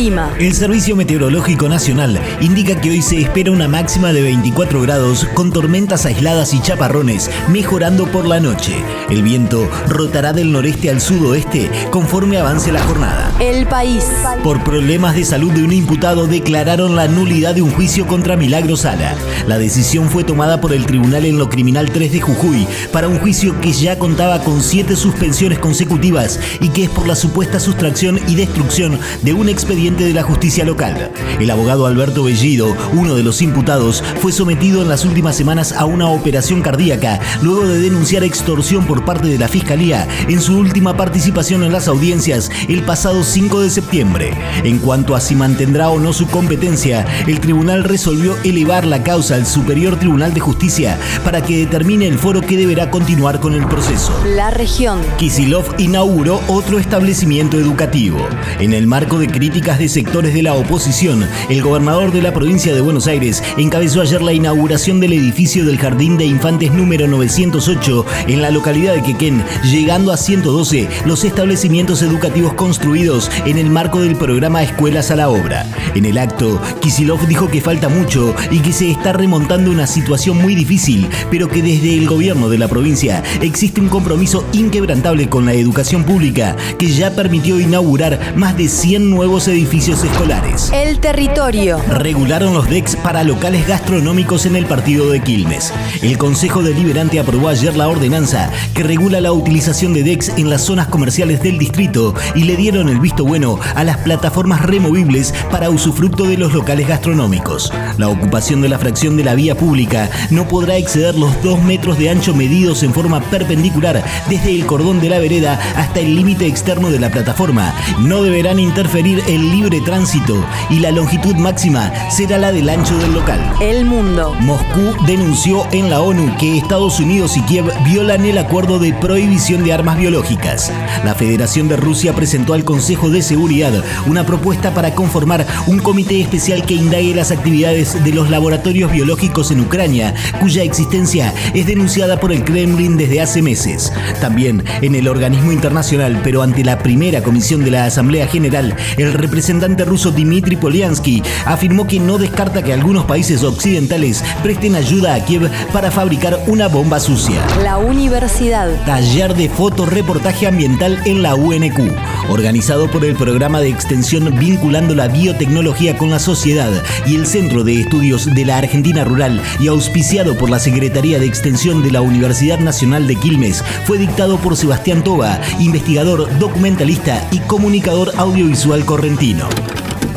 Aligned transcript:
El 0.00 0.06
clima. 0.06 0.34
El 0.38 0.54
Servicio 0.54 0.96
Meteorológico 0.96 1.68
Nacional 1.68 2.18
indica 2.40 2.80
que 2.80 2.88
hoy 2.88 3.02
se 3.02 3.20
espera 3.20 3.50
una 3.50 3.68
máxima 3.68 4.14
de 4.14 4.22
24 4.22 4.80
grados 4.80 5.26
con 5.34 5.52
tormentas 5.52 6.06
aisladas 6.06 6.54
y 6.54 6.62
chaparrones, 6.62 7.30
mejorando 7.50 8.06
por 8.06 8.26
la 8.26 8.40
noche. 8.40 8.72
El 9.10 9.22
viento 9.22 9.68
rotará 9.88 10.32
del 10.32 10.52
noreste 10.52 10.88
al 10.88 11.02
sudoeste 11.02 11.70
conforme 11.90 12.38
avance 12.38 12.72
la 12.72 12.82
jornada. 12.82 13.30
El 13.40 13.66
país. 13.66 14.06
Por 14.42 14.64
problemas 14.64 15.16
de 15.16 15.24
salud 15.26 15.52
de 15.52 15.64
un 15.64 15.72
imputado 15.72 16.26
declararon 16.26 16.96
la 16.96 17.06
nulidad 17.06 17.54
de 17.54 17.60
un 17.60 17.70
juicio 17.70 18.06
contra 18.06 18.38
Milagro 18.38 18.78
Sala. 18.78 19.14
La 19.46 19.58
decisión 19.58 20.08
fue 20.08 20.24
tomada 20.24 20.62
por 20.62 20.72
el 20.72 20.86
Tribunal 20.86 21.26
en 21.26 21.38
lo 21.38 21.50
Criminal 21.50 21.90
3 21.90 22.10
de 22.10 22.20
Jujuy 22.22 22.66
para 22.90 23.08
un 23.08 23.18
juicio 23.18 23.60
que 23.60 23.72
ya 23.72 23.98
contaba 23.98 24.42
con 24.44 24.62
siete 24.62 24.96
suspensiones 24.96 25.58
consecutivas 25.58 26.40
y 26.62 26.70
que 26.70 26.84
es 26.84 26.88
por 26.88 27.06
la 27.06 27.16
supuesta 27.16 27.60
sustracción 27.60 28.18
y 28.28 28.36
destrucción 28.36 28.98
de 29.22 29.34
un 29.34 29.50
expediente 29.50 29.89
de 29.96 30.14
la 30.14 30.22
justicia 30.22 30.64
local. 30.64 31.10
El 31.38 31.50
abogado 31.50 31.86
Alberto 31.86 32.24
Bellido, 32.24 32.76
uno 32.92 33.14
de 33.14 33.22
los 33.22 33.42
imputados, 33.42 34.02
fue 34.20 34.32
sometido 34.32 34.82
en 34.82 34.88
las 34.88 35.04
últimas 35.04 35.36
semanas 35.36 35.72
a 35.72 35.84
una 35.84 36.08
operación 36.08 36.62
cardíaca 36.62 37.20
luego 37.42 37.66
de 37.66 37.80
denunciar 37.80 38.24
extorsión 38.24 38.86
por 38.86 39.04
parte 39.04 39.28
de 39.28 39.38
la 39.38 39.48
Fiscalía 39.48 40.06
en 40.28 40.40
su 40.40 40.56
última 40.56 40.96
participación 40.96 41.64
en 41.64 41.72
las 41.72 41.88
audiencias 41.88 42.50
el 42.68 42.82
pasado 42.82 43.24
5 43.24 43.60
de 43.60 43.70
septiembre. 43.70 44.34
En 44.64 44.78
cuanto 44.78 45.16
a 45.16 45.20
si 45.20 45.34
mantendrá 45.34 45.90
o 45.90 45.98
no 45.98 46.12
su 46.12 46.28
competencia, 46.28 47.04
el 47.26 47.40
tribunal 47.40 47.84
resolvió 47.84 48.36
elevar 48.44 48.86
la 48.86 49.02
causa 49.02 49.34
al 49.34 49.46
Superior 49.46 49.98
Tribunal 49.98 50.34
de 50.34 50.40
Justicia 50.40 50.98
para 51.24 51.42
que 51.42 51.58
determine 51.58 52.06
el 52.06 52.18
foro 52.18 52.40
que 52.40 52.56
deberá 52.56 52.90
continuar 52.90 53.40
con 53.40 53.54
el 53.54 53.66
proceso. 53.66 54.12
La 54.24 54.50
región. 54.50 55.00
Kisilov 55.18 55.64
inauguró 55.78 56.40
otro 56.48 56.78
establecimiento 56.78 57.58
educativo. 57.58 58.18
En 58.58 58.72
el 58.72 58.86
marco 58.86 59.18
de 59.18 59.28
críticas 59.28 59.79
de 59.80 59.88
sectores 59.88 60.34
de 60.34 60.42
la 60.42 60.52
oposición, 60.52 61.26
el 61.48 61.62
gobernador 61.62 62.12
de 62.12 62.20
la 62.20 62.34
provincia 62.34 62.74
de 62.74 62.82
Buenos 62.82 63.06
Aires 63.06 63.42
encabezó 63.56 64.02
ayer 64.02 64.20
la 64.20 64.34
inauguración 64.34 65.00
del 65.00 65.14
edificio 65.14 65.64
del 65.64 65.78
Jardín 65.78 66.18
de 66.18 66.26
Infantes 66.26 66.70
número 66.70 67.08
908 67.08 68.04
en 68.28 68.42
la 68.42 68.50
localidad 68.50 68.92
de 68.92 69.02
Quequén, 69.02 69.42
llegando 69.64 70.12
a 70.12 70.18
112 70.18 70.86
los 71.06 71.24
establecimientos 71.24 72.02
educativos 72.02 72.52
construidos 72.52 73.30
en 73.46 73.56
el 73.56 73.70
marco 73.70 74.02
del 74.02 74.16
programa 74.16 74.62
Escuelas 74.62 75.10
a 75.10 75.16
la 75.16 75.30
Obra. 75.30 75.64
En 75.94 76.04
el 76.04 76.18
acto, 76.18 76.60
Kisilov 76.82 77.26
dijo 77.26 77.48
que 77.48 77.62
falta 77.62 77.88
mucho 77.88 78.34
y 78.50 78.58
que 78.58 78.74
se 78.74 78.90
está 78.90 79.14
remontando 79.14 79.70
una 79.70 79.86
situación 79.86 80.36
muy 80.36 80.54
difícil, 80.54 81.08
pero 81.30 81.48
que 81.48 81.62
desde 81.62 81.96
el 81.96 82.06
gobierno 82.06 82.50
de 82.50 82.58
la 82.58 82.68
provincia 82.68 83.22
existe 83.40 83.80
un 83.80 83.88
compromiso 83.88 84.44
inquebrantable 84.52 85.30
con 85.30 85.46
la 85.46 85.54
educación 85.54 86.04
pública 86.04 86.54
que 86.78 86.88
ya 86.88 87.16
permitió 87.16 87.58
inaugurar 87.58 88.34
más 88.36 88.58
de 88.58 88.68
100 88.68 89.08
nuevos 89.08 89.48
edificios 89.48 89.69
escolares. 89.72 90.72
El 90.74 90.98
territorio. 90.98 91.78
Regularon 91.88 92.52
los 92.52 92.68
DEX 92.68 92.96
para 92.96 93.22
locales 93.22 93.68
gastronómicos 93.68 94.44
en 94.44 94.56
el 94.56 94.66
partido 94.66 95.08
de 95.10 95.20
Quilmes. 95.20 95.72
El 96.02 96.18
Consejo 96.18 96.62
Deliberante 96.62 97.20
aprobó 97.20 97.48
ayer 97.48 97.76
la 97.76 97.88
ordenanza 97.88 98.50
que 98.74 98.82
regula 98.82 99.20
la 99.20 99.32
utilización 99.32 99.94
de 99.94 100.02
DEX 100.02 100.30
en 100.30 100.50
las 100.50 100.62
zonas 100.62 100.88
comerciales 100.88 101.40
del 101.42 101.56
distrito 101.56 102.14
y 102.34 102.44
le 102.44 102.56
dieron 102.56 102.88
el 102.88 102.98
visto 102.98 103.24
bueno 103.24 103.60
a 103.76 103.84
las 103.84 103.98
plataformas 103.98 104.60
removibles 104.62 105.32
para 105.52 105.70
usufructo 105.70 106.24
de 106.24 106.36
los 106.36 106.52
locales 106.52 106.88
gastronómicos. 106.88 107.72
La 107.96 108.08
ocupación 108.08 108.62
de 108.62 108.70
la 108.70 108.78
fracción 108.78 109.16
de 109.16 109.24
la 109.24 109.36
vía 109.36 109.56
pública 109.56 110.10
no 110.30 110.48
podrá 110.48 110.78
exceder 110.78 111.14
los 111.14 111.40
dos 111.44 111.62
metros 111.62 111.96
de 111.96 112.10
ancho 112.10 112.34
medidos 112.34 112.82
en 112.82 112.92
forma 112.92 113.20
perpendicular 113.20 114.02
desde 114.28 114.50
el 114.50 114.66
cordón 114.66 115.00
de 115.00 115.10
la 115.10 115.20
vereda 115.20 115.60
hasta 115.76 116.00
el 116.00 116.16
límite 116.16 116.46
externo 116.46 116.90
de 116.90 116.98
la 116.98 117.10
plataforma. 117.10 117.72
No 118.00 118.24
deberán 118.24 118.58
interferir 118.58 119.22
el 119.28 119.59
libre 119.60 119.80
tránsito 119.82 120.42
y 120.70 120.78
la 120.80 120.90
longitud 120.90 121.34
máxima 121.34 121.92
será 122.10 122.38
la 122.38 122.50
del 122.50 122.70
ancho 122.70 122.96
del 122.96 123.12
local. 123.12 123.38
El 123.60 123.84
mundo. 123.84 124.34
Moscú 124.40 124.94
denunció 125.06 125.66
en 125.70 125.90
la 125.90 126.00
ONU 126.00 126.34
que 126.38 126.56
Estados 126.56 126.98
Unidos 126.98 127.36
y 127.36 127.42
Kiev 127.42 127.66
violan 127.84 128.24
el 128.24 128.38
acuerdo 128.38 128.78
de 128.78 128.94
prohibición 128.94 129.62
de 129.62 129.74
armas 129.74 129.98
biológicas. 129.98 130.72
La 131.04 131.14
Federación 131.14 131.68
de 131.68 131.76
Rusia 131.76 132.14
presentó 132.14 132.54
al 132.54 132.64
Consejo 132.64 133.10
de 133.10 133.20
Seguridad 133.20 133.84
una 134.06 134.24
propuesta 134.24 134.72
para 134.72 134.94
conformar 134.94 135.46
un 135.66 135.78
comité 135.78 136.22
especial 136.22 136.64
que 136.64 136.74
indague 136.74 137.14
las 137.14 137.30
actividades 137.30 138.02
de 138.02 138.12
los 138.14 138.30
laboratorios 138.30 138.90
biológicos 138.90 139.50
en 139.50 139.60
Ucrania, 139.60 140.14
cuya 140.40 140.62
existencia 140.62 141.34
es 141.52 141.66
denunciada 141.66 142.18
por 142.18 142.32
el 142.32 142.44
Kremlin 142.44 142.96
desde 142.96 143.20
hace 143.20 143.42
meses. 143.42 143.92
También 144.22 144.64
en 144.80 144.94
el 144.94 145.06
organismo 145.06 145.52
internacional, 145.52 146.18
pero 146.24 146.40
ante 146.42 146.64
la 146.64 146.78
primera 146.78 147.22
comisión 147.22 147.62
de 147.62 147.72
la 147.72 147.84
Asamblea 147.84 148.26
General, 148.26 148.74
el 148.96 149.12
representante 149.12 149.49
ruso 149.84 150.10
Dmitry 150.12 150.56
Polyansky 150.56 151.22
afirmó 151.44 151.86
que 151.86 151.98
no 151.98 152.18
descarta 152.18 152.62
que 152.62 152.72
algunos 152.72 153.04
países 153.04 153.42
occidentales 153.42 154.22
presten 154.42 154.74
ayuda 154.74 155.14
a 155.14 155.24
Kiev 155.24 155.50
para 155.72 155.90
fabricar 155.90 156.38
una 156.46 156.68
bomba 156.68 157.00
sucia. 157.00 157.40
La 157.62 157.78
universidad. 157.78 158.68
Taller 158.86 159.34
de 159.34 159.48
fotoreportaje 159.48 160.46
ambiental 160.46 161.00
en 161.04 161.22
la 161.22 161.34
UNQ, 161.34 161.92
organizado 162.28 162.90
por 162.90 163.04
el 163.04 163.16
programa 163.16 163.60
de 163.60 163.68
extensión 163.70 164.38
vinculando 164.38 164.94
la 164.94 165.08
biotecnología 165.08 165.96
con 165.98 166.10
la 166.10 166.18
sociedad 166.18 166.70
y 167.06 167.16
el 167.16 167.26
Centro 167.26 167.64
de 167.64 167.80
Estudios 167.80 168.26
de 168.26 168.44
la 168.44 168.58
Argentina 168.58 169.04
Rural 169.04 169.42
y 169.58 169.66
auspiciado 169.66 170.36
por 170.36 170.50
la 170.50 170.58
Secretaría 170.58 171.18
de 171.18 171.26
Extensión 171.26 171.82
de 171.82 171.90
la 171.90 172.02
Universidad 172.02 172.60
Nacional 172.60 173.06
de 173.06 173.16
Quilmes, 173.16 173.64
fue 173.84 173.98
dictado 173.98 174.38
por 174.38 174.56
Sebastián 174.56 175.02
Toba, 175.02 175.40
investigador, 175.58 176.38
documentalista 176.38 177.26
y 177.32 177.38
comunicador 177.40 178.12
audiovisual 178.16 178.84
correntino. 178.84 179.39
No. 179.40 179.69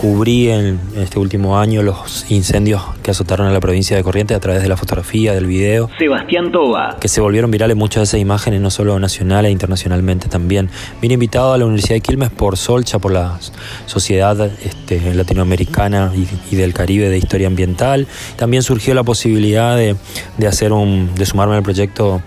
Cubrí 0.04 0.50
en 0.50 0.82
este 0.98 1.18
último 1.18 1.58
año 1.58 1.82
los 1.82 2.30
incendios 2.30 2.82
que 3.02 3.12
azotaron 3.12 3.48
a 3.48 3.52
la 3.52 3.62
provincia 3.62 3.96
de 3.96 4.04
Corrientes 4.04 4.36
a 4.36 4.40
través 4.42 4.62
de 4.62 4.68
la 4.68 4.76
fotografía, 4.76 5.32
del 5.32 5.46
video. 5.46 5.90
Sebastián 5.98 6.52
Toba. 6.52 6.98
Que 7.00 7.08
se 7.08 7.22
volvieron 7.22 7.52
virales 7.52 7.78
muchas 7.78 8.02
de 8.02 8.04
esas 8.04 8.20
imágenes, 8.20 8.60
no 8.60 8.70
solo 8.70 9.00
nacional 9.00 9.46
e 9.46 9.50
internacionalmente 9.50 10.28
también. 10.28 10.70
Vine 11.02 11.14
invitado 11.14 11.54
a 11.54 11.58
la 11.58 11.64
Universidad 11.64 11.96
de 11.96 12.02
Quilmes 12.02 12.32
por 12.32 12.58
Solcha, 12.58 13.00
por 13.00 13.14
la 13.14 13.40
Sociedad 13.86 14.52
este, 14.66 15.14
Latinoamericana 15.14 16.12
y, 16.52 16.56
del 16.58 16.74
Caribe 16.74 17.08
de 17.08 17.18
Historia 17.18 17.48
Ambiental. 17.48 18.06
También 18.36 18.62
surgió 18.62 18.94
la 18.96 19.04
posibilidad 19.04 19.78
de, 19.78 19.96
de, 20.38 20.48
hacer 20.48 20.74
un, 20.74 21.16
de 21.16 21.26
sumarme 21.26 21.56
al 21.56 21.64
proyecto 21.64 22.22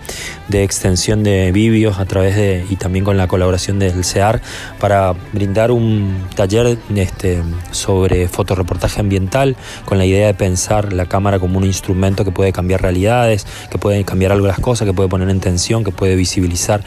de 0.47 0.63
extensión 0.63 1.21
de 1.21 1.51
Vivios 1.51 1.99
a 1.99 2.05
través 2.05 2.35
de, 2.35 2.65
y 2.71 2.75
también 2.77 3.05
con 3.05 3.17
la 3.17 3.27
colaboración 3.27 3.77
del 3.77 4.03
CEAR, 4.03 4.41
para 4.79 5.13
brindar 5.31 5.69
un 5.69 6.23
taller 6.35 6.79
este, 6.95 7.43
sobre 7.71 8.27
fotoreportaje 8.27 8.99
ambiental, 8.99 9.55
con 9.85 9.97
la 9.97 10.05
idea 10.05 10.27
de 10.27 10.33
pensar 10.33 10.93
la 10.93 11.05
cámara 11.05 11.39
como 11.39 11.57
un 11.57 11.65
instrumento 11.65 12.23
que 12.25 12.31
puede 12.31 12.51
cambiar 12.53 12.81
realidades, 12.81 13.45
que 13.69 13.77
puede 13.77 14.03
cambiar 14.03 14.31
algo 14.31 14.47
las 14.47 14.59
cosas, 14.59 14.87
que 14.87 14.93
puede 14.93 15.09
poner 15.09 15.29
en 15.29 15.39
tensión, 15.39 15.83
que 15.83 15.91
puede 15.91 16.15
visibilizar 16.15 16.83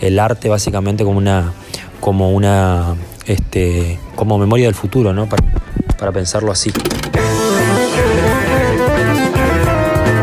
el 0.00 0.18
arte 0.18 0.48
básicamente 0.48 1.04
como 1.04 1.18
una, 1.18 1.52
como 2.00 2.30
una, 2.30 2.94
este, 3.26 3.98
como 4.14 4.38
memoria 4.38 4.66
del 4.66 4.74
futuro, 4.74 5.12
¿no? 5.12 5.28
Para, 5.28 5.44
para 5.98 6.12
pensarlo 6.12 6.52
así. 6.52 6.70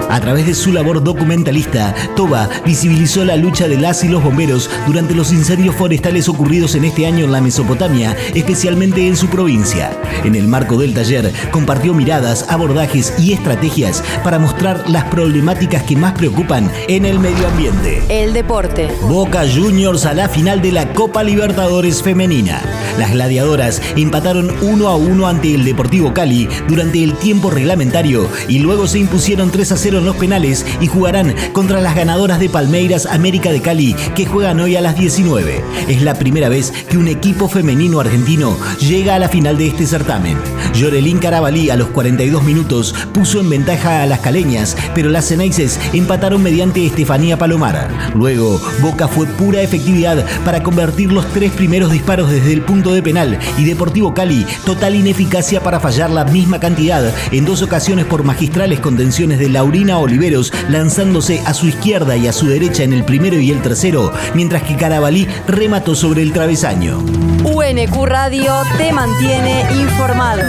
A 0.10 0.20
través 0.20 0.46
de 0.46 0.54
su 0.54 0.72
labor 0.72 1.04
documentalista, 1.04 1.94
Toba 2.16 2.50
visibilizó 2.66 3.26
la 3.26 3.36
lucha 3.36 3.68
de 3.68 3.78
las 3.78 4.04
y 4.04 4.08
los 4.08 4.24
bomberos 4.24 4.70
durante 4.88 5.16
los 5.16 5.32
incendios 5.32 5.76
forestales 5.76 6.30
ocurridos 6.30 6.76
en 6.76 6.86
este 6.86 7.06
año 7.06 7.26
en 7.26 7.32
la 7.32 7.42
Mesopotamia, 7.42 8.16
especialmente 8.34 9.08
en 9.08 9.18
su 9.18 9.28
provincia. 9.28 9.92
En 10.24 10.36
el 10.36 10.48
marco 10.48 10.78
del 10.78 10.94
taller, 10.94 11.34
compartió 11.52 11.94
miradas, 11.94 12.46
abordajes 12.50 13.14
y 13.20 13.34
estrategias 13.34 14.04
para 14.24 14.40
mostrar 14.40 14.90
las 14.90 15.06
problemáticas 15.06 15.84
que 15.84 15.96
más 15.96 16.14
preocupan 16.14 16.72
en 16.88 17.06
el 17.06 17.20
medio 17.20 17.47
ambiente. 17.47 18.02
El 18.09 18.34
deporte. 18.34 18.90
Boca 19.02 19.44
Juniors 19.47 20.06
a 20.06 20.14
la 20.14 20.29
final 20.29 20.62
de 20.62 20.72
la 20.72 20.94
Copa 20.94 21.24
Libertadores 21.24 22.02
Femenina. 22.02 22.62
Las 22.97 23.12
gladiadoras 23.12 23.82
empataron 23.97 24.52
uno 24.62 24.88
a 24.88 24.96
uno 24.96 25.28
ante 25.28 25.53
el 25.53 25.66
Deportivo 25.66 26.14
Cali 26.14 26.47
durante 26.68 27.03
el 27.03 27.14
tiempo 27.16 27.50
reglamentario 27.50 28.29
y 28.47 28.59
luego 28.59 28.88
se 28.88 29.00
impusieron 29.00 29.52
3 29.52 29.74
a 29.74 29.78
0 29.78 30.00
en 30.00 30.04
los 30.05 30.16
penales 30.16 30.66
y 30.79 30.87
jugarán 30.87 31.35
contra 31.52 31.81
las 31.81 31.96
ganadoras 31.96 32.40
de 32.40 32.49
Palmeiras 32.49 33.05
América 33.05 33.52
de 33.52 33.61
Cali 33.61 33.96
que 34.16 34.25
juegan 34.25 34.59
hoy 34.59 34.75
a 34.75 34.81
las 34.81 34.97
19. 34.97 35.63
Es 35.87 36.02
la 36.02 36.13
primera 36.16 36.49
vez 36.49 36.72
que 36.90 36.97
un 36.97 37.07
equipo 37.07 37.47
femenino 37.47 37.99
argentino 37.99 38.57
llega 38.79 39.16
a 39.16 39.19
la 39.19 39.29
final 39.29 39.57
de 39.57 39.67
este 39.67 39.85
certamen. 39.85 40.37
Yorelín 40.73 41.19
Carabalí 41.19 41.69
a 41.69 41.75
los 41.75 41.90
42 41.90 42.43
minutos 42.43 42.93
puso 43.13 43.40
en 43.40 43.49
ventaja 43.49 44.02
a 44.02 44.05
las 44.05 44.19
caleñas, 44.19 44.75
pero 44.93 45.09
las 45.09 45.28
Ceneices 45.28 45.79
empataron 45.93 46.43
mediante 46.43 46.85
Estefanía 46.85 47.37
Palomar. 47.37 47.90
Luego, 48.13 48.61
Boca 48.81 49.07
fue 49.07 49.25
pura 49.25 49.61
efectividad 49.61 50.25
para 50.43 50.63
convertir 50.63 51.11
los 51.11 51.28
tres 51.34 51.52
primeros 51.52 51.91
disparos 51.91 52.29
desde 52.29 52.53
el 52.53 52.61
punto 52.61 52.93
de 52.93 53.02
penal 53.02 53.40
y 53.57 53.66
Deportivo 53.66 54.13
Cali 54.13 54.46
total 54.66 54.96
ineficacia 54.96 55.61
para 55.61 55.79
fallar 55.79 56.09
la 56.09 56.25
misma 56.25 56.59
cantidad 56.59 57.13
en 57.31 57.46
dos 57.46 57.61
ocasiones 57.61 58.05
por 58.05 58.23
magistrales 58.23 58.79
contenciones 58.79 59.40
de 59.40 59.49
Laurín 59.49 59.84
Carolina 59.85 59.99
Oliveros 59.99 60.52
lanzándose 60.70 61.41
a 61.46 61.53
su 61.53 61.67
izquierda 61.67 62.17
y 62.17 62.28
a 62.28 62.34
su 62.34 62.47
derecha 62.47 62.82
en 62.82 62.91
el 62.91 63.05
primero 63.05 63.40
y 63.40 63.52
el 63.52 63.61
tercero, 63.61 64.11
mientras 64.34 64.64
que 64.64 64.76
Carabalí 64.76 65.28
remató 65.47 65.93
sobre 65.93 66.23
el 66.23 66.34
travesaño. 66.34 66.97
UNQ 67.43 68.05
Radio 68.05 68.52
te 68.79 68.91
mantiene 68.91 69.64
informado. 69.79 70.41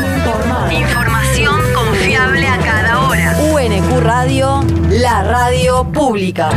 Información 0.73 1.61
confiable 1.75 2.47
a 2.47 2.57
cada 2.59 3.07
hora. 3.07 3.37
UNQ 3.53 4.01
Radio, 4.01 4.65
la 4.89 5.23
radio 5.23 5.85
pública. 5.93 6.49